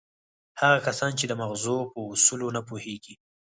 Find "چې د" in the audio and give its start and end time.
1.19-1.33